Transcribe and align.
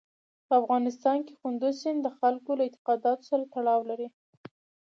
په 0.47 0.53
افغانستان 0.61 1.17
کې 1.27 1.33
کندز 1.43 1.73
سیند 1.83 1.99
د 2.03 2.07
خلکو 2.19 2.51
له 2.57 2.63
اعتقاداتو 2.67 3.27
سره 3.29 3.43
تړاو 3.53 3.81
لري. 3.89 4.07